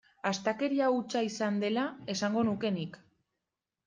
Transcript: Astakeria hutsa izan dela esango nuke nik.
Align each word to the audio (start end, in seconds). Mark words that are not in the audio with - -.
Astakeria 0.27 0.85
hutsa 0.95 1.19
izan 1.27 1.59
dela 1.63 1.83
esango 2.13 2.45
nuke 2.47 2.73
nik. 2.79 2.99